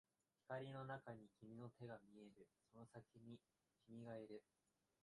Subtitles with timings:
[0.47, 3.39] 光の中に君の手が見える、その先に
[3.85, 4.43] 君がいる